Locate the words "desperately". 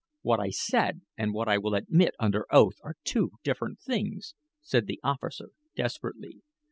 5.75-6.41